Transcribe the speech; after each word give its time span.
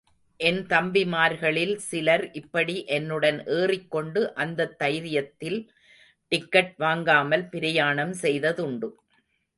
என் 0.39 0.61
தம்பிமார்களில் 0.67 1.75
சிலர் 1.75 2.31
இப்படி 2.31 2.85
என்னுடன் 2.85 3.45
ஏறிக்கொண்டு 3.45 4.33
அந்தத் 4.33 4.75
தைரியத்தில் 4.79 5.59
டிக்கட் 6.31 6.73
வாங்காமல் 6.77 7.49
பிரயாணம் 7.49 8.15
செய்ததுண்டு. 8.21 8.89